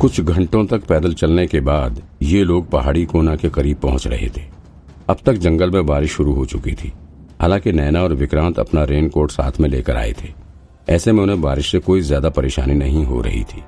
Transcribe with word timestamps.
कुछ 0.00 0.20
घंटों 0.20 0.64
तक 0.66 0.84
पैदल 0.86 1.12
चलने 1.14 1.46
के 1.46 1.60
बाद 1.60 2.00
ये 2.22 2.42
लोग 2.44 2.68
पहाड़ी 2.70 3.04
कोना 3.04 3.34
के 3.36 3.48
करीब 3.48 3.76
पहुँच 3.76 4.06
रहे 4.06 4.28
थे। 4.28 4.40
अब 5.10 5.18
तक 5.26 5.32
जंगल 5.34 5.70
में 5.70 5.86
बारिश 5.86 6.12
शुरू 6.12 6.32
हो 6.32 6.44
चुकी 6.44 6.72
थी। 6.72 6.92
हालाँकि 7.40 7.72
नैना 7.72 8.02
और 8.02 8.14
विक्रांत 8.14 8.58
अपना 8.58 8.84
रेनकोट 8.84 9.30
साथ 9.30 9.60
में 9.60 9.68
लेकर 9.68 9.96
आए 9.96 10.12
थे। 10.14 10.28
ऐसे 10.88 11.12
में 11.12 11.22
उन्हें 11.22 11.40
बारिश 11.40 11.70
से 11.72 11.78
कोई 11.78 12.00
ज़्यादा 12.00 12.30
परेशानी 12.30 12.74
नहीं 12.74 13.04
हो 13.04 13.20
रही 13.20 13.42
थी। 13.44 13.62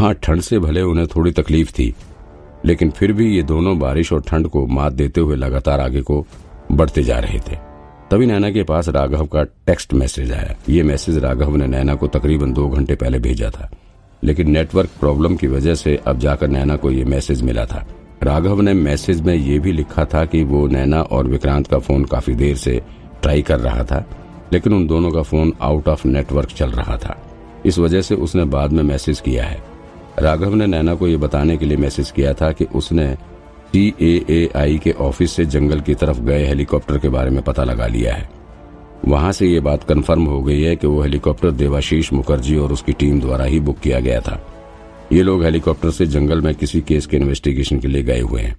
हाँ 0.00 0.12
ठंड 0.14 0.40
से 0.40 0.58
भले 0.58 0.82
उन्हें 0.82 1.06
थोड़ी 1.06 1.32
तकलीफ़ 1.32 1.72
थी, 1.72 1.92
लेकिन 2.64 2.90
फिर 2.90 3.12
भी 3.12 3.34
ये 3.36 3.42
दोनों 3.44 3.78
बारिश 3.78 4.12
और 4.12 4.22
ठंड 4.22 4.48
को 4.48 4.66
मात 4.66 4.92
देते 4.92 5.20
हुए 5.20 5.36
लगातार 5.36 5.80
आगे 5.80 6.00
को 6.02 6.24
बढ़ते 6.72 7.02
जा 7.02 7.18
रहे 7.18 7.38
थे। 7.40 7.56
तभी 8.10 8.26
नैना 8.26 8.50
के 8.50 8.62
पास 8.64 8.88
राघव 8.88 9.26
का 9.26 9.42
टेक्स्ट 9.66 9.94
मैसेज 9.94 10.32
आया। 10.32 10.56
ये 10.68 10.82
मैसेज 10.82 11.18
राघव 11.18 11.56
ने 11.56 11.66
नैना 11.66 11.94
को 11.94 12.06
तकरीबन 12.08 12.52
दो 12.52 12.68
घंटे 12.68 12.94
पहले 12.94 13.18
भेजा 13.18 13.50
था। 13.50 13.70
लेकिन 14.22 14.50
नेटवर्क 14.50 14.90
प्रॉब्लम 15.00 15.36
की 15.36 15.46
वजह 15.46 15.74
से 15.74 15.96
अब 16.06 16.18
जाकर 16.18 16.48
नैना 16.48 16.76
को 16.76 16.90
ये 16.90 17.04
मैसेज 17.04 17.42
मिला 17.42 17.64
था। 17.66 17.86
राघव 18.22 18.60
ने 18.60 18.72
मैसेज 18.74 19.20
में 19.20 19.34
ये 19.34 19.58
भी 19.58 19.72
लिखा 19.72 20.04
था 20.04 20.24
कि 20.24 20.42
वो 20.44 20.66
नैना 20.66 21.00
और 21.02 21.26
विक्रांत 21.26 21.66
का 21.66 21.78
फ़ोन 21.78 22.04
काफ़ी 22.04 22.34
देर 22.34 22.56
से 22.56 22.80
ट्राई 23.22 23.42
कर 23.42 23.60
रहा 23.60 23.84
था, 23.84 24.04
लेकिन 24.52 24.72
उन 24.72 24.86
दोनों 24.86 25.10
का 25.10 25.22
फ़ोन 25.22 25.52
आउट 25.60 25.88
ऑफ़ 25.88 26.06
नेटवर्क 26.08 26.48
चल 26.48 26.70
रहा 26.70 26.96
था। 26.96 27.16
इस 27.66 27.78
वजह 27.78 28.00
से 28.00 28.14
उसने 28.14 28.44
बाद 28.46 28.72
में 28.72 28.82
मैसेज 28.82 29.20
किया 29.20 29.44
है। 29.44 29.62
राघव 30.18 30.54
ने 30.54 30.66
नैना 30.66 30.94
को 30.94 31.08
ये 31.08 31.16
बताने 31.16 31.56
के 31.56 31.66
लिए 31.66 31.76
मैसेज 31.76 32.10
किया 32.10 32.32
था 32.34 32.52
कि 32.52 32.64
उसने 32.74 33.14
सी 33.74 34.48
आई 34.56 34.78
के 34.78 34.92
ऑफ़िस 35.00 35.32
से 35.32 35.44
जंगल 35.44 35.80
की 35.80 35.94
तरफ़ 35.94 36.20
गए 36.20 36.46
हेलीकॉप्टर 36.46 36.98
के 36.98 37.08
बारे 37.08 37.30
में 37.30 37.42
पता 37.42 37.64
लगा 37.64 37.86
लिया 37.86 38.14
है। 38.14 38.28
वहाँ 39.08 39.32
से 39.32 39.46
ये 39.46 39.60
बात 39.60 39.84
कंफर्म 39.84 40.24
हो 40.24 40.42
गई 40.42 40.60
है 40.62 40.74
कि 40.76 40.86
वो 40.86 41.00
हेलीकॉप्टर 41.02 41.50
देवाशीष 41.50 42.12
मुखर्जी 42.12 42.56
और 42.56 42.72
उसकी 42.72 42.92
टीम 42.92 43.20
द्वारा 43.20 43.44
ही 43.44 43.60
बुक 43.60 43.78
किया 43.78 44.00
गया 44.00 44.20
था। 44.20 44.40
ये 45.12 45.22
लोग 45.22 45.44
हेलीकॉप्टर 45.44 45.90
से 45.90 46.06
जंगल 46.06 46.40
में 46.40 46.54
किसी 46.54 46.80
केस 46.80 47.06
के 47.06 47.16
इन्वेस्टिगेशन 47.16 47.80
के 47.80 47.88
लिए 47.88 48.02
गए 48.02 48.20
हुए 48.20 48.40
हैं। 48.42 48.54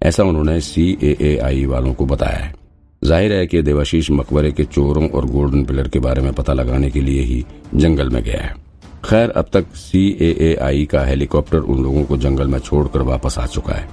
ऐसा 0.00 0.24
उन्होंने 0.24 0.60
सी 0.60 0.90
ए 1.02 1.16
ए 1.20 1.36
आई 1.44 1.64
वालों 1.66 1.94
को 1.94 2.06
बताया 2.06 2.38
है। 2.38 2.54
ज़ाहिर 3.02 3.32
है 3.32 3.46
कि 3.46 3.62
देवाशीष 3.62 4.10
मकबरे 4.10 4.50
के 4.52 4.64
चोरों 4.64 5.08
और 5.08 5.26
गोल्डन 5.26 5.64
पिलर 5.64 5.88
के 5.88 5.98
बारे 5.98 6.22
में 6.22 6.32
पता 6.32 6.52
लगाने 6.52 6.90
के 6.90 7.00
लिए 7.00 7.22
ही 7.22 7.44
जंगल 7.74 8.10
में 8.10 8.22
गया 8.22 8.42
है। 8.42 8.54
खैर, 9.04 9.30
अब 9.30 9.48
तक 9.52 9.74
सी 9.74 10.08
ए 10.20 10.36
ए 10.40 10.54
आई 10.62 10.84
का 10.84 11.04
हेलीकॉप्टर 11.04 11.58
उन 11.58 11.82
लोगों 11.82 12.04
को 12.04 12.16
जंगल 12.16 12.48
में 12.48 12.58
छोड़कर 12.58 13.02
वापस 13.02 13.38
आ 13.38 13.46
चुका 13.46 13.74
है। 13.74 13.88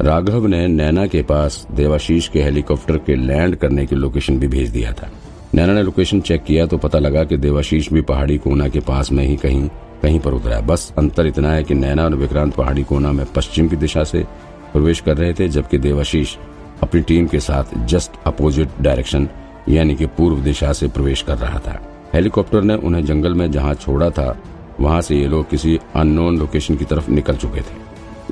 राघव 0.00 0.46
ने 0.46 0.66
नैना 0.68 1.06
के 1.06 1.22
पास 1.22 1.66
देवाशीष 1.72 2.28
के 2.28 2.42
हेलीकॉप्टर 2.42 2.96
के 2.98 3.16
लैंड 3.16 3.56
करने 3.56 3.86
की 3.86 3.96
लोकेशन 3.96 4.38
भी 4.38 4.48
भेज 4.48 4.70
दिया 4.70 4.92
था। 4.92 5.10
नैना 5.54 5.72
ने 5.72 5.82
लोकेशन 5.82 6.20
चेक 6.20 6.42
किया 6.44 6.66
तो 6.66 6.76
पता 6.78 6.98
लगा 6.98 7.24
कि 7.24 7.36
देवाशीष 7.36 7.92
भी 7.92 8.02
पहाड़ी 8.02 8.36
कोना 8.38 8.68
के 8.68 8.80
पास 8.80 9.10
में 9.12 9.24
ही 9.24 9.36
कहीं 9.36 9.68
कहीं 10.02 10.20
पर 10.20 10.32
उतरा 10.32 10.56
है। 10.56 10.66
बस 10.66 10.92
अंतर 10.98 11.26
इतना 11.26 11.52
है 11.52 11.64
कि 11.64 11.74
नैना 11.74 12.04
और 12.04 12.14
विक्रांत 12.14 12.54
पहाड़ी 12.54 12.82
कोना 12.82 13.12
में 13.12 13.24
पश्चिम 13.26 13.68
की 13.68 13.76
दिशा 13.76 14.04
से 14.04 14.24
प्रवेश 14.72 15.00
कर 15.00 15.16
रहे 15.16 15.32
थे, 15.32 15.48
जबकि 15.48 15.78
देवाशीष 15.78 16.36
अपनी 16.82 17.00
टीम 17.00 17.26
के 17.26 17.40
साथ 17.40 17.64
जस्ट 17.86 18.12
अपोजिट 18.26 18.68
डायरेक्शन 18.80 19.28
यानी 19.68 19.94
कि 19.94 20.06
पूर्व 20.06 20.40
दिशा 20.40 20.72
से 20.72 20.88
प्रवेश 20.88 21.22
कर 21.22 21.36
रहा 21.38 21.58
था। 21.58 21.78
हेलीकॉप्टर 22.14 22.62
ने 22.62 22.74
उन्हें 22.74 23.04
जंगल 23.04 23.34
में 23.34 23.50
जहाँ 23.50 23.74
छोड़ा 23.74 24.10
था, 24.10 24.36
वहाँ 24.80 25.00
से 25.00 25.16
ये 25.16 25.26
लोग 25.26 25.48
किसी 25.50 25.78
अननोन 25.96 26.38
लोकेशन 26.38 26.76
की 26.76 26.84
तरफ़ 26.84 27.10
निकल 27.10 27.36
चुके 27.36 27.60
थे। 27.60 27.80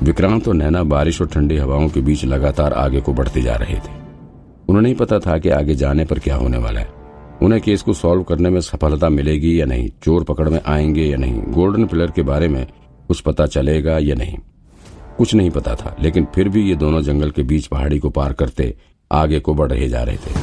विक्रांत 0.03 0.47
और 0.47 0.53
नैना 0.53 0.83
बारिश 0.83 1.21
और 1.21 1.27
ठंडी 1.27 1.57
हवाओं 1.57 1.89
के 1.89 2.01
बीच 2.01 2.25
लगातार 2.25 2.73
आगे 2.73 3.01
को 3.01 3.13
बढ़ते 3.13 3.41
जा 3.41 3.55
रहे 3.55 3.75
थे। 3.75 3.99
उन्हें 4.69 4.83
नहीं 4.83 4.95
पता 4.95 5.19
था 5.19 5.37
कि 5.37 5.49
आगे 5.49 5.75
जाने 5.75 6.05
पर 6.05 6.19
क्या 6.19 6.35
होने 6.35 6.57
वाला 6.57 6.79
है। 6.79 7.00
उन्हें 7.41 7.61
केस 7.61 7.81
को 7.81 7.93
सॉल्व 7.93 8.23
करने 8.23 8.49
में 8.49 8.59
सफलता 8.61 9.09
मिलेगी 9.09 9.59
या 9.61 9.65
नहीं, 9.65 9.89
चोर 10.03 10.23
पकड़ 10.23 10.49
में 10.49 10.59
आएँगे 10.65 11.03
या 11.03 11.17
नहीं, 11.17 11.41
गोल्डन 11.47 11.85
पिलर 11.85 12.11
के 12.11 12.21
बारे 12.21 12.47
में 12.47 12.65
कुछ 13.07 13.21
पता 13.21 13.45
चलेगा 13.45 13.97
या 13.99 14.15
नहीं? 14.15 14.37
कुछ 15.17 15.33
नहीं 15.35 15.49
पता 15.49 15.75
था, 15.75 15.95
लेकिन 16.01 16.27
फिर 16.35 16.49
भी 16.49 16.69
ये 16.69 16.75
दोनों 16.75 17.01
जंगल 17.01 17.31
के 17.31 17.43
बीच 17.43 17.67
पहाड़ी 17.67 17.99
को 17.99 18.09
पार 18.09 18.33
करते, 18.33 18.73
आगे 19.11 19.39
को 19.39 19.53
बढ़ 19.53 19.71
रहे 19.71 19.89
जा 19.89 20.03
रहे 20.03 20.17
थे। 20.17 20.39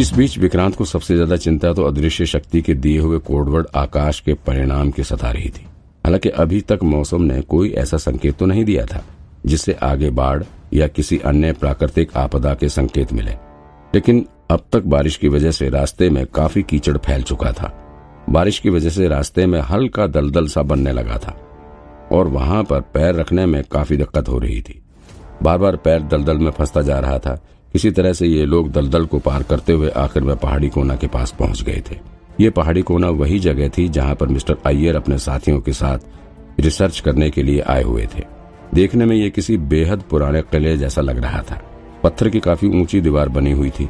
इस 0.00 0.12
बीच 0.14 0.38
विक्रांत 0.38 0.76
को 0.76 0.84
सबसे 0.84 1.14
ज़्यादा 1.14 1.36
चिंता 1.36 1.72
तो 1.72 1.82
अदृश्य 1.82 2.26
शक्ति 2.26 2.62
के 2.62 2.74
दिए 2.74 2.98
हुए 2.98 3.18
कोडवर्ड 3.18 3.66
आकाश 3.74 4.20
के 4.20 4.34
परिणाम 4.46 4.90
की 4.90 5.02
सता 5.04 5.30
रही 5.30 5.48
थी। 5.48 5.66
हालाँकि 6.04 6.28
अभी 6.28 6.60
तक 6.60 6.78
मौसम 6.82 7.22
ने 7.22 7.40
कोई 7.40 7.70
ऐसा 7.72 7.96
संकेत 7.96 8.36
तो 8.36 8.46
नहीं 8.46 8.64
दिया 8.64 8.86
था, 8.86 9.04
जिससे 9.46 9.72
आगे 9.82 10.10
बाढ़ 10.10 10.42
या 10.74 10.86
किसी 10.88 11.18
अन्य 11.18 11.52
प्राकृतिक 11.52 12.16
आपदा 12.16 12.54
के 12.54 12.68
संकेत 12.68 13.12
मिले। 13.12 13.36
लेकिन 13.94 14.26
अब 14.50 14.64
तक 14.72 14.82
बारिश 14.82 15.16
की 15.16 15.28
वजह 15.28 15.50
से 15.50 15.68
रास्ते 15.68 16.10
में 16.10 16.26
काफ़ी 16.26 16.62
कीचड़ 16.62 16.96
फैल 16.96 17.22
चुका 17.22 17.52
था। 17.52 17.72
बारिश 18.30 18.58
की 18.58 18.70
वजह 18.70 18.90
से 18.90 19.08
रास्ते 19.08 19.46
में 19.46 19.60
हल्का 19.60 20.06
दलदल 20.06 20.46
सा 20.46 20.62
बनने 20.62 20.92
लगा 20.92 21.18
था 21.18 21.36
और 22.12 22.28
वहाँ 22.28 22.62
पर 22.64 22.80
पैर 22.80 23.14
रखने 23.14 23.46
में 23.46 23.62
काफ़ी 23.64 23.96
दिक्कत 23.96 24.28
हो 24.28 24.38
रही 24.38 24.60
थी। 24.60 24.82
बार 25.42 25.58
बार 25.58 25.76
पैर 25.76 26.02
दलदल 26.02 26.38
में 26.38 26.50
फंसता 26.50 26.82
जा 26.82 26.98
रहा 26.98 27.18
था। 27.18 27.34
किसी 27.72 27.90
तरह 27.90 28.12
से 28.12 28.26
ये 28.26 28.44
लोग 28.44 28.70
दलदल 28.72 29.06
को 29.06 29.18
पार 29.18 29.42
करते 29.42 29.72
हुए 29.72 29.90
आखिर 29.90 30.22
में 30.22 30.36
पहाड़ी 30.36 30.68
कोना 30.68 30.96
के 30.96 31.06
पास 31.06 31.34
पहुँच 31.38 31.62
गए 31.62 31.82
थे। 31.90 31.96
ये 32.40 32.50
पहाड़ी 32.50 32.82
कोना 32.82 33.08
वही 33.08 33.38
जगह 33.38 33.68
थी 33.68 33.88
जहाँ 33.88 34.14
पर 34.14 34.28
मिस्टर 34.28 34.56
अय्यर 34.66 34.96
अपने 34.96 35.18
साथियों 35.18 35.60
के 35.60 35.72
साथ 35.72 35.98
रिसर्च 36.60 37.00
करने 37.00 37.30
के 37.30 37.42
लिए 37.42 37.60
आए 37.60 37.82
हुए 37.82 38.06
थे। 38.16 38.24
देखने 38.74 39.04
में 39.04 39.16
ये 39.16 39.30
किसी 39.30 39.56
बेहद 39.56 40.02
पुराने 40.10 40.42
किले 40.42 40.76
जैसा 40.76 41.00
लग 41.00 41.18
रहा 41.18 41.42
था। 41.42 41.60
पत्थर 42.02 42.28
की 42.28 42.40
काफ़ी 42.40 42.68
ऊँची 42.80 43.00
दीवार 43.00 43.28
बनी 43.28 43.52
हुई 43.52 43.70
थी, 43.70 43.88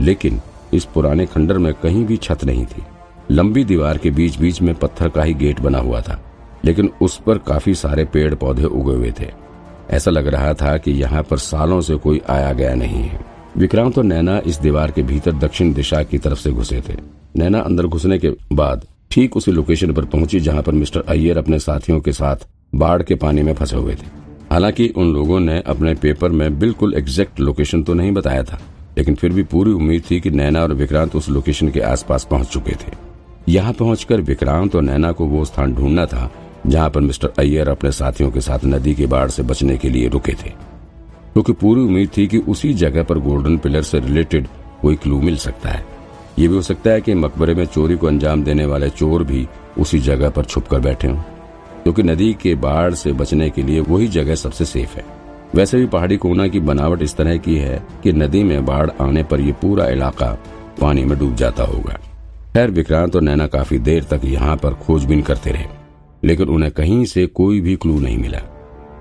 लेकिन 0.00 0.40
इस 0.74 0.84
पुराने 0.84 1.26
खंडर 1.26 1.58
में 1.58 1.72
कहीं 1.74 2.04
भी 2.06 2.16
छत 2.16 2.44
नहीं 2.44 2.64
थी। 2.66 2.82
लंबी 3.30 3.64
दीवार 3.64 3.98
के 3.98 4.10
बीच 4.10 4.38
बीच 4.38 4.60
में 4.62 4.74
पत्थर 4.74 5.08
का 5.08 5.22
ही 5.22 5.34
गेट 5.34 5.60
बना 5.60 5.78
हुआ 5.78 6.00
था, 6.00 6.20
लेकिन 6.64 6.90
उस 7.02 7.20
पर 7.26 7.38
काफ़ी 7.38 7.74
सारे 7.74 8.04
पेड़ 8.04 8.34
पौधे 8.34 8.64
उगे 8.64 8.94
हुए 8.94 9.12
थे। 9.20 9.30
ऐसा 9.90 10.10
लग 10.10 10.26
रहा 10.26 10.52
था 10.54 10.76
कि 10.78 10.92
यहाँ 10.92 11.22
पर 11.22 11.38
सालों 11.38 11.80
से 11.80 11.96
कोई 11.96 12.20
आया 12.30 12.52
गया 12.52 12.74
नहीं 12.74 13.02
है। 13.02 13.20
विक्रांत 13.56 13.98
और 13.98 14.04
नैना 14.04 14.40
इस 14.46 14.58
दीवार 14.60 14.90
के 14.90 15.02
भीतर 15.02 15.32
दक्षिण 15.34 15.72
दिशा 15.72 16.02
की 16.02 16.18
तरफ़ 16.18 16.38
से 16.38 16.50
घुसे 16.52 16.82
थे। 16.88 16.96
नैना 17.36 17.60
अंदर 17.60 17.86
घुसने 17.86 18.18
के 18.18 18.30
बाद 18.52 18.86
ठीक 19.10 19.36
उसी 19.36 19.52
लोकेशन 19.52 19.92
पर 19.92 20.04
पहुँची 20.04 20.40
जहाँ 20.40 20.62
पर 20.62 20.72
मिस्टर 20.72 21.04
अय्यर 21.08 21.38
अपने 21.38 21.58
साथियों 21.58 22.00
के 22.00 22.12
साथ 22.12 22.46
बाढ़ 22.74 23.02
के 23.02 23.14
पानी 23.14 23.42
में 23.42 23.52
फंसे 23.54 23.76
हुए 23.76 23.94
थे। 23.94 24.23
हालाँकि 24.52 24.88
उन 24.88 25.12
लोगों 25.14 25.40
ने 25.40 25.60
अपने 25.60 25.94
पेपर 25.94 26.28
में 26.28 26.58
बिल्कुल 26.58 26.94
एग्जैक्ट 26.94 27.40
लोकेशन 27.40 27.82
तो 27.82 27.94
नहीं 27.94 28.12
बताया 28.12 28.42
था, 28.42 28.60
लेकिन 28.98 29.14
फिर 29.14 29.32
भी 29.32 29.42
पूरी 29.42 29.72
उम्मीद 29.72 30.02
थी 30.10 30.20
कि 30.20 30.30
नैना 30.30 30.62
और 30.62 30.72
विक्रांत 30.72 31.16
उस 31.16 31.28
लोकेशन 31.28 31.68
के 31.68 31.80
आसपास 31.80 32.26
पहुँच 32.30 32.46
चुके 32.46 32.72
थे। 32.72 32.92
यहाँ 33.48 33.72
पहुंचकर 33.72 34.20
विक्रांत 34.20 34.76
और 34.76 34.82
नैना 34.82 35.12
को 35.12 35.26
वो 35.26 35.44
स्थान 35.44 35.74
ढूंढना 35.74 36.06
था, 36.06 36.30
जहाँ 36.66 36.90
पर 36.90 37.00
मिस्टर 37.00 37.32
अय्यर 37.38 37.68
अपने 37.68 37.92
साथियों 37.92 38.30
के 38.30 38.40
साथ 38.40 38.64
नदी 38.64 38.94
के 38.94 39.06
बाढ़ 39.06 39.30
से 39.30 39.42
बचने 39.42 39.76
के 39.76 39.88
लिए 39.88 40.08
रुके 40.08 40.32
थे। 40.32 40.50
क्योंकि 41.32 41.52
तो 41.52 41.58
पूरी 41.60 41.80
उम्मीद 41.80 42.10
थी 42.16 42.26
कि 42.26 42.38
उसी 42.38 42.72
जगह 42.74 43.02
पर 43.02 43.18
गोल्डन 43.18 43.58
पिलर 43.58 43.82
से 43.82 44.00
रिलेटेड 44.00 44.48
कोई 44.82 44.96
क्लू 44.96 45.20
मिल 45.20 45.36
सकता 45.36 45.68
है। 45.68 45.84
ये 46.38 46.48
भी 46.48 46.54
हो 46.54 46.62
सकता 46.62 46.90
है 46.90 47.00
कि 47.00 47.14
मकबरे 47.14 47.54
में 47.54 47.64
चोरी 47.64 47.96
को 47.96 48.06
अंजाम 48.06 48.44
देने 48.44 48.66
वाले 48.66 48.88
चोर 48.90 49.24
भी 49.24 49.46
उसी 49.78 49.98
जगह 49.98 50.30
पर 50.30 50.44
छुप 50.44 50.66
कर 50.66 50.80
बैठे 50.80 51.08
हों। 51.08 51.22
क्योंकि 51.84 52.02
नदी 52.02 52.32
के 52.34 52.54
बाढ़ 52.56 52.94
से 52.94 53.12
बचने 53.12 53.48
के 53.50 53.62
लिए 53.62 53.80
वही 53.80 54.06
जगह 54.08 54.34
सबसे 54.34 54.64
सेफ़ 54.64 54.96
है। 54.96 55.04
वैसे 55.54 55.78
भी 55.78 55.86
पहाड़ी 55.86 56.16
कोना 56.16 56.46
की 56.48 56.60
बनावट 56.60 57.02
इस 57.02 57.16
तरह 57.16 57.36
की 57.36 57.56
है 57.56 57.82
कि 58.02 58.12
नदी 58.12 58.42
में 58.44 58.64
बाढ़ 58.66 58.90
आने 59.00 59.22
पर 59.22 59.40
यह 59.40 59.52
पूरा 59.52 59.88
इलाका 59.88 60.30
पानी 60.80 61.04
में 61.04 61.18
डूब 61.18 61.34
जाता 61.34 61.64
होगा। 61.64 61.98
खैर, 62.54 62.70
विक्रांत 62.70 63.16
और 63.16 63.22
नैना 63.22 63.46
काफ़ी 63.46 63.78
देर 63.80 64.04
तक 64.04 64.20
यहाँ 64.24 64.56
पर 64.56 64.74
खोजबीन 64.76 65.22
करते 65.22 65.50
रहे, 65.50 65.66
लेकिन 66.24 66.48
उन्हें 66.48 66.70
कहीं 66.72 67.04
से 67.04 67.26
कोई 67.26 67.60
भी 67.60 67.76
क्लू 67.76 67.98
नहीं 68.00 68.18
मिला। 68.18 68.40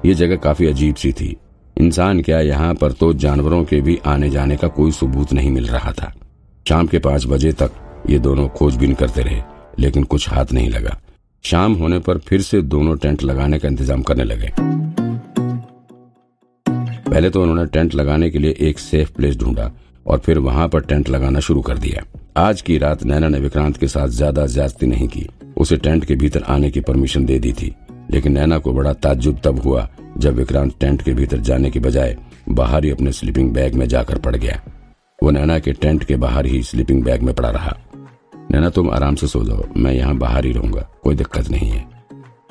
ये 0.05 0.13
जगह 0.13 0.35
काफ़ी 0.35 0.67
अजीब 0.67 0.95
सी 0.95 1.11
थी। 1.11 1.35
इंसान 1.77 2.21
क्या 2.21 2.39
यहाँ 2.39 2.73
पर 2.73 2.91
तो 2.91 3.11
जानवरों 3.15 3.63
के 3.65 3.79
भी 3.81 3.99
आने 4.05 4.29
जाने 4.29 4.57
का 4.57 4.67
कोई 4.69 4.91
सबूत 4.91 5.33
नहीं 5.33 5.51
मिल 5.51 5.67
रहा 5.67 5.91
था। 5.91 6.11
शाम 6.65 6.87
के 6.87 6.99
पाँच 6.99 7.25
बजे 7.25 7.51
तक 7.53 7.71
ये 8.09 8.19
दोनों 8.19 8.47
खोजबीन 8.49 8.93
करते 8.93 9.21
रहे, 9.21 9.41
लेकिन 9.79 10.03
कुछ 10.03 10.29
हाथ 10.29 10.51
नहीं 10.53 10.69
लगा। 10.69 10.97
शाम 11.45 11.73
होने 11.73 11.97
पर 11.99 12.17
फिर 12.17 12.41
से 12.41 12.61
दोनों 12.63 12.95
टेंट 12.97 13.23
लगाने 13.23 13.57
का 13.59 13.67
इंतज़ाम 13.67 14.01
करने 14.01 14.23
लगे। 14.23 14.51
पहले 16.67 17.29
तो 17.29 17.41
उन्होंने 17.41 17.65
टेंट 17.65 17.95
लगाने 17.95 18.29
के 18.29 18.39
लिए 18.39 18.55
एक 18.59 18.79
सेफ़ 18.79 19.11
प्लेस 19.11 19.35
ढूंढा 19.37 19.71
और 20.05 20.19
फिर 20.19 20.39
वहाँ 20.39 20.67
पर 20.67 20.81
टेंट 20.81 21.09
लगाना 21.09 21.39
शुरू 21.39 21.61
कर 21.61 21.77
दिया। 21.77 22.03
आज 22.37 22.61
की 22.61 22.77
रात 22.77 23.03
नैना 23.03 23.27
ने 23.27 23.39
विक्रांत 23.39 23.77
के 23.77 23.87
साथ 23.87 24.07
ज़्यादा 24.09 24.45
ज्यादती 24.47 24.87
नहीं 24.87 25.07
की। 25.07 25.27
उसे 25.57 25.77
टेंट 25.77 26.05
के 26.05 26.15
भीतर 26.15 26.43
आने 26.47 26.71
की 26.71 26.81
परमिशन 26.81 27.25
दे 27.25 27.39
दी 27.39 27.53
थी, 27.53 27.73
लेकिन 28.11 28.33
नैना 28.33 28.57
को 28.57 28.73
बड़ा 28.73 28.93
ताज्जुब 28.95 29.39
तब 29.43 29.59
हुआ 29.59 29.87
जब 30.17 30.35
विक्रांत 30.35 30.79
टेंट 30.79 31.01
के 31.01 31.13
भीतर 31.13 31.39
जाने 31.39 31.71
के 31.71 31.79
बजाय 31.79 32.17
बाहर 32.49 32.85
ही 32.85 32.91
अपने 32.91 33.11
स्लीपिंग 33.11 33.53
बैग 33.53 33.75
में 33.75 33.87
जाकर 33.87 34.17
पड़ 34.17 34.35
गया। 34.35 34.61
वो 35.19 35.31
नैना 35.31 35.59
के 35.59 35.71
टेंट 35.73 36.03
के 36.03 36.15
बाहर 36.17 36.45
ही 36.45 36.63
स्लीपिंग 36.63 37.03
बैग 37.03 37.21
में 37.21 37.33
पड़ा 37.35 37.49
रहा। 37.49 37.77
नैना, 38.53 38.69
तुम 38.69 38.89
आराम 38.89 39.15
से 39.15 39.27
सो 39.27 39.43
जाओ। 39.43 39.63
मैं 39.77 39.93
यहाँ 39.93 40.15
बाहर 40.15 40.45
ही 40.45 40.51
रहूँगा। 40.51 40.89
कोई 41.03 41.15
दिक्कत 41.15 41.49
नहीं 41.49 41.69
है। 41.69 41.87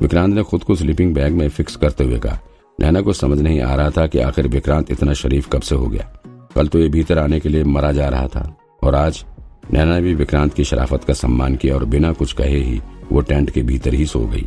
विक्रांत 0.01 0.35
ने 0.35 0.43
खुद 0.43 0.65
को 0.65 0.75
स्लीपिंग 0.75 1.15
बैग 1.15 1.33
में 1.33 1.49
फिक्स 1.49 1.77
करते 1.77 2.05
हुए 2.05 2.19
कहा। 2.19 2.39
नैना 2.81 3.01
को 3.01 3.13
समझ 3.13 3.41
नहीं 3.41 3.61
आ 3.61 3.75
रहा 3.75 3.91
था 3.91 4.07
कि 4.07 4.19
आखिर 4.19 4.49
विक्रांत 4.49 4.91
इतना 4.91 5.13
शरीफ 5.13 5.49
कब 5.53 5.61
से 5.61 5.75
हो 5.75 5.87
गया। 5.87 6.23
कल 6.55 6.69
तो 6.69 6.79
ये 6.79 6.89
भीतर 6.89 7.19
आने 7.19 7.41
के 7.41 7.49
लिए 7.49 7.65
मरा 7.65 7.93
जा 7.93 8.09
रहा 8.09 8.27
था। 8.27 8.57
और 8.83 8.95
आज 8.95 9.25
नैना 9.73 9.95
ने 9.95 10.01
भी 10.01 10.15
विक्रांत 10.15 10.55
की 10.55 10.65
शराफत 10.65 11.05
का 11.05 11.15
सम्मान 11.15 11.57
किया 11.57 11.75
और 11.75 11.85
बिना 11.85 12.13
कुछ 12.13 12.33
कहे 12.33 12.59
ही 12.59 12.81
वो 13.13 13.21
टेंट 13.21 13.51
के 13.51 13.63
भीतर 13.63 13.95
ही 13.95 14.07
सो 14.07 14.21
गई। 14.21 14.47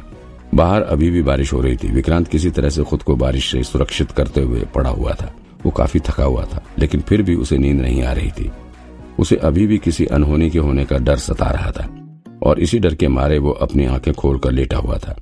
बाहर 0.55 0.81
अभी 0.81 1.09
भी 1.09 1.21
बारिश 1.23 1.53
हो 1.53 1.61
रही 1.61 1.75
थी। 1.75 1.87
विक्रांत 1.87 2.27
किसी 2.27 2.49
तरह 2.49 2.69
से 2.69 2.83
खुद 2.83 3.03
को 3.03 3.15
बारिश 3.15 3.51
से 3.51 3.63
सुरक्षित 3.63 4.11
करते 4.11 4.41
हुए 4.41 4.63
पड़ा 4.75 4.89
हुआ 4.89 5.13
था। 5.13 5.33
वो 5.65 5.71
काफ़ी 5.71 5.99
थका 5.99 6.23
हुआ 6.23 6.45
था, 6.45 6.63
लेकिन 6.79 7.01
फिर 7.01 7.21
भी 7.21 7.35
उसे 7.35 7.57
नींद 7.57 7.81
नहीं 7.81 8.03
आ 8.03 8.11
रही 8.11 8.31
थी। 8.31 8.51
उसे 9.19 9.35
अभी 9.35 9.67
भी 9.67 9.77
किसी 9.77 10.05
अनहोनी 10.05 10.49
के 10.49 10.59
होने 10.59 10.85
का 10.85 10.97
डर 10.97 11.17
सता 11.17 11.49
रहा 11.51 11.71
था, 11.71 11.89
और 12.43 12.59
इसी 12.59 12.79
डर 12.79 12.95
के 12.95 13.07
मारे 13.07 13.37
वो 13.37 13.51
अपनी 13.51 13.85
आँखें 13.85 14.13
खोलकर 14.13 14.51
लेटा 14.51 14.77
हुआ 14.77 14.97
था। 14.97 15.15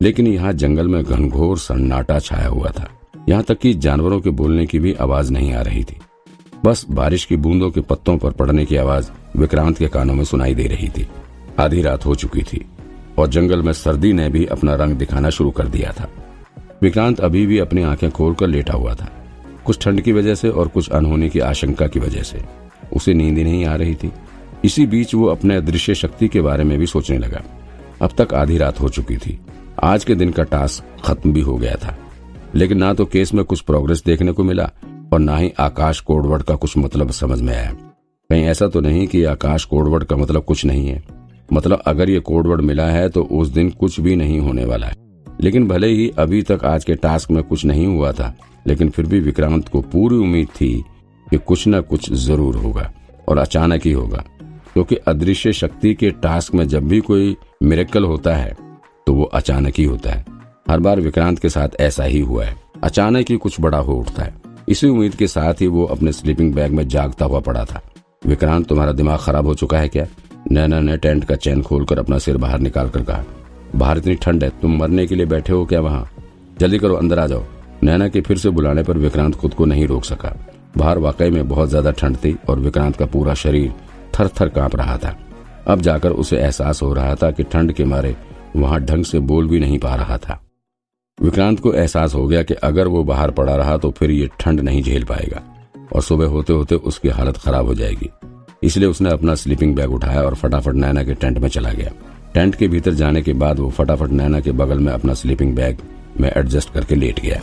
लेकिन 0.00 0.26
यहाँ 0.26 0.52
जंगल 0.52 0.88
में 0.88 1.02
घनघोर 1.04 1.58
सन्नाटा 1.58 2.18
छाया 2.18 2.48
हुआ 2.48 2.70
था। 2.70 2.88
यहाँ 3.28 3.42
तक 3.42 3.58
कि 3.58 3.72
जानवरों 3.74 4.20
के 4.20 4.30
बोलने 4.30 4.66
की 4.66 4.78
भी 4.78 4.92
आवाज़ 4.94 5.32
नहीं 5.32 5.52
आ 5.52 5.62
रही 5.62 5.84
थी। 5.84 5.96
बस 6.64 6.84
बारिश 6.90 7.24
की 7.24 7.36
बूंदों 7.36 7.70
के 7.70 7.80
पत्तों 7.80 8.16
पर 8.18 8.30
पड़ने 8.30 8.64
की 8.64 8.76
आवाज़ 8.76 9.10
विक्रांत 9.36 9.78
के 9.78 9.88
कानों 9.88 10.14
में 10.14 10.24
सुनाई 10.24 10.54
दे 10.54 10.66
रही 10.66 10.88
थी। 10.88 11.06
आधी 11.58 11.82
रात 11.82 12.06
हो 12.06 12.14
चुकी 12.14 12.42
थी, 12.42 12.64
और 13.18 13.26
जंगल 13.26 13.62
में 13.62 13.72
सर्दी 13.72 14.12
ने 14.12 14.28
भी 14.28 14.44
अपना 14.46 14.74
रंग 14.74 14.96
दिखाना 14.96 15.30
शुरू 15.30 15.50
कर 15.50 15.68
दिया 15.68 15.92
था। 15.92 16.08
विक्रांत 16.82 17.20
अभी 17.20 17.46
भी 17.46 17.58
अपनी 17.58 17.82
आँखें 17.82 18.10
खोलकर 18.10 18.46
लेटा 18.46 18.74
हुआ 18.74 18.94
था, 18.94 19.10
कुछ 19.64 19.84
ठंड 19.84 20.00
की 20.00 20.12
वजह 20.12 20.34
से 20.34 20.48
और 20.48 20.68
कुछ 20.68 20.90
अनहोनी 20.90 21.28
की 21.28 21.40
आशंका 21.40 21.86
की 21.86 22.00
वजह 22.00 22.22
से। 22.22 22.42
उसे 22.92 23.14
नींद 23.14 23.38
नहीं 23.38 23.64
आ 23.64 23.74
रही 23.74 23.94
थी। 23.94 24.12
इसी 24.64 24.86
बीच 24.86 25.14
वो 25.14 25.26
अपने 25.26 25.56
अदृश्य 25.56 25.94
शक्ति 25.94 26.28
के 26.28 26.40
बारे 26.40 26.64
में 26.64 26.78
भी 26.78 26.86
सोचने 26.86 27.18
लगा। 27.18 27.42
अब 28.02 28.10
तक 28.18 28.34
आधी 28.34 28.58
रात 28.58 28.80
हो 28.80 28.88
चुकी 28.88 29.16
थी। 29.16 29.38
आज 29.82 30.04
के 30.04 30.14
दिन 30.14 30.30
का 30.30 30.42
टास्क 30.42 31.02
खत्म 31.04 31.32
भी 31.32 31.40
हो 31.40 31.56
गया 31.56 31.74
था। 31.74 31.98
लेकिन 32.54 32.78
ना 32.78 32.94
तो 32.94 33.04
केस 33.04 33.34
में 33.34 33.44
कुछ 33.44 33.60
प्रोग्रेस 33.60 34.02
देखने 34.06 34.32
को 34.32 34.44
मिला 34.44 34.70
और 35.12 35.18
ना 35.18 35.36
ही 35.36 35.52
आकाश 35.58 36.00
कोडवर्ड 36.00 36.42
का 36.42 36.54
कुछ 36.54 36.78
मतलब 36.78 37.10
समझ 37.10 37.40
में 37.40 37.54
आया। 37.54 37.72
कहीं 38.30 38.44
ऐसा 38.44 38.68
तो 38.68 38.80
नहीं 38.80 39.06
कि 39.06 39.24
आकाश 39.24 39.64
कोडवर्ड 39.64 40.04
का 40.04 40.16
मतलब 40.16 40.44
कुछ 40.44 40.64
नहीं 40.64 40.88
है। 40.88 41.04
मतलब 41.52 41.82
अगर 41.86 42.10
ये 42.10 42.20
कोडवर्ड 42.20 42.60
मिला 42.60 42.86
है 42.86 43.08
तो 43.08 43.22
उस 43.22 43.48
दिन 43.48 43.70
कुछ 43.70 44.00
भी 44.00 44.16
नहीं 44.16 44.40
होने 44.40 44.64
वाला 44.64 44.86
है। 44.86 44.94
लेकिन 45.40 45.68
भले 45.68 45.86
ही 45.86 46.12
अभी 46.18 46.42
तक 46.42 46.64
आज 46.64 46.84
के 46.84 46.94
टास्क 46.94 47.30
में 47.30 47.44
कुछ 47.44 47.64
नहीं 47.64 47.86
हुआ 47.86 48.12
था, 48.12 48.36
लेकिन 48.66 48.88
फिर 48.90 49.06
भी 49.06 49.20
विक्रांत 49.20 49.68
को 49.68 49.80
पूरी 49.80 50.16
उम्मीद 50.16 50.48
थी 50.48 50.84
कि 51.30 51.38
कुछ 51.38 51.66
न 51.68 51.80
कुछ 51.80 52.12
ज़रूर 52.14 52.56
होगा 52.56 52.90
और 53.28 53.38
अचानक 53.38 53.82
ही 53.84 53.92
होगा। 53.92 54.24
क्योंकि 54.72 54.94
तो 54.94 55.10
अदृश्य 55.10 55.52
शक्ति 55.52 55.94
के 55.94 56.10
टास्क 56.22 56.54
में 56.54 56.66
जब 56.68 56.88
भी 56.88 57.00
कोई 57.00 57.36
मिरेकल 57.62 58.04
होता 58.04 58.34
है 58.36 58.56
तो 59.06 59.14
वो 59.14 59.24
अचानक 59.24 59.74
ही 59.78 59.84
होता 59.84 60.10
है। 60.10 60.24
हर 60.70 60.80
बार 60.80 61.00
विक्रांत 61.00 61.38
के 61.38 61.48
साथ 61.48 61.80
ऐसा 61.80 62.04
ही 62.04 62.20
हुआ 62.20 62.44
है। 62.44 62.56
अचानक 62.82 63.30
ही 63.30 63.36
कुछ 63.36 63.60
बड़ा 63.60 63.78
हो 63.78 63.94
उठता 63.94 64.22
है। 64.22 64.34
इसी 64.68 64.88
उम्मीद 64.88 65.14
के 65.14 65.26
साथ 65.26 65.60
ही 65.60 65.66
वो 65.66 65.84
अपने 65.86 66.12
स्लीपिंग 66.12 66.52
बैग 66.54 66.72
में 66.72 66.86
जागता 66.88 67.24
हुआ 67.24 67.40
पड़ा 67.40 67.64
था। 67.64 67.80
विक्रांत, 68.26 68.66
तुम्हारा 68.66 68.92
दिमाग 68.92 69.18
खराब 69.18 69.46
हो 69.46 69.54
चुका 69.54 69.78
है 69.78 69.88
क्या? 69.88 70.06
नैना 70.52 70.80
ने 70.80 70.96
टेंट 70.96 71.24
का 71.24 71.34
चैन 71.36 71.62
खोलकर 71.62 71.98
अपना 71.98 72.18
सिर 72.18 72.36
बाहर 72.36 72.60
निकाल 72.60 72.88
कर 72.88 73.02
कहा, 73.02 73.24
बाहर 73.76 73.98
इतनी 73.98 74.14
ठंड 74.14 74.44
है, 74.44 74.50
तुम 74.62 74.76
मरने 74.78 75.06
के 75.06 75.14
लिए 75.14 75.26
बैठे 75.26 75.52
हो 75.52 75.64
क्या 75.64 75.80
वहाँ? 75.80 76.08
जल्दी 76.60 76.78
करो, 76.78 76.94
अंदर 76.94 77.18
आ 77.18 77.26
जाओ। 77.26 77.44
नैना 77.82 78.08
के 78.08 78.20
फिर 78.20 78.38
से 78.38 78.50
बुलाने 78.50 78.82
पर 78.82 78.98
विक्रांत 78.98 79.34
खुद 79.34 79.54
को 79.54 79.64
नहीं 79.64 79.86
रोक 79.86 80.04
सका। 80.04 80.36
बाहर 80.76 80.98
वाकई 80.98 81.30
में 81.30 81.48
बहुत 81.48 81.68
ज़्यादा 81.68 81.90
ठंड 81.90 82.16
थी 82.16 82.36
और 82.48 82.58
विक्रांत 82.58 82.96
का 82.96 83.06
पूरा 83.06 83.34
शरीर 83.36 83.72
थर 84.14 84.28
थर 84.40 84.48
काँप 84.48 84.76
रहा 84.76 84.96
था। 84.96 85.16
अब 85.66 85.80
जाकर 85.80 86.10
उसे 86.12 86.36
एहसास 86.38 86.82
हो 86.82 86.92
रहा 86.94 87.14
था 87.14 87.30
कि 87.30 87.42
ठंड 87.44 87.72
के 87.72 87.84
मारे 87.84 88.14
वहाँ 88.56 88.80
ढंग 88.80 89.04
से 89.04 89.18
बोल 89.20 89.48
भी 89.48 89.60
नहीं 89.60 89.78
पा 89.78 89.94
रहा 89.94 90.18
था। 90.18 90.40
विक्रांत 91.18 91.60
को 91.60 91.72
एहसास 91.72 92.14
हो 92.14 92.26
गया 92.26 92.42
कि 92.42 92.54
अगर 92.54 92.88
वो 92.88 93.02
बाहर 93.04 93.30
पड़ा 93.30 93.56
रहा 93.56 93.76
तो 93.76 93.90
फिर 93.90 94.10
ये 94.10 94.28
ठंड 94.40 94.60
नहीं 94.60 94.82
झेल 94.82 95.04
पाएगा 95.04 95.42
और 95.94 96.02
सुबह 96.02 96.26
होते 96.26 96.52
होते 96.52 96.74
उसकी 96.74 97.08
हालत 97.08 97.36
खराब 97.36 97.66
हो 97.66 97.74
जाएगी। 97.74 98.10
इसलिए 98.62 98.88
उसने 98.88 99.10
अपना 99.10 99.34
स्लीपिंग 99.34 99.74
बैग 99.76 99.92
उठाया 99.94 100.22
और 100.22 100.34
फटाफट 100.34 100.74
नैना 100.74 101.02
के 101.04 101.14
टेंट 101.14 101.38
में 101.38 101.48
चला 101.48 101.72
गया। 101.72 101.90
टेंट 102.34 102.54
के 102.54 102.68
भीतर 102.68 102.94
जाने 102.94 103.22
के 103.22 103.32
बाद 103.34 103.58
वो 103.58 103.70
फटाफट 103.70 104.10
नैना 104.10 104.40
के 104.40 104.52
बगल 104.52 104.78
में 104.78 104.92
अपना 104.92 105.14
स्लीपिंग 105.14 105.54
बैग 105.56 105.78
में 106.20 106.30
एडजस्ट 106.30 106.72
करके 106.74 106.94
लेट 106.94 107.20
गया। 107.20 107.40